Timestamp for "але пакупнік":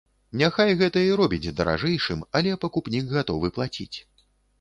2.39-3.13